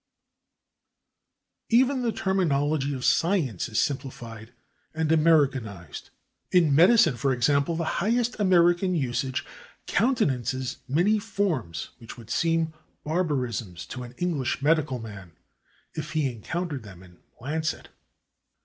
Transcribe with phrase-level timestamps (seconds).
[1.69, 4.51] Even the terminology of science is simplified
[4.95, 6.09] and Americanized.
[6.51, 9.45] In medicine, for example, the highest American usage
[9.85, 15.33] countenances many forms which would seem barbarisms to an English medical man
[15.93, 17.89] if he encountered them in the /Lancet